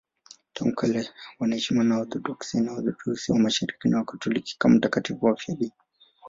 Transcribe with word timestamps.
Tangu 0.53 0.75
kale 0.75 1.01
wanaheshimiwa 1.39 1.83
na 1.85 1.95
Waorthodoksi, 1.95 2.57
Waorthodoksi 2.67 3.31
wa 3.31 3.39
Mashariki 3.39 3.89
na 3.89 3.97
Wakatoliki 3.97 4.55
kama 4.59 4.75
watakatifu 4.75 5.25
wafiadini. 5.25 5.71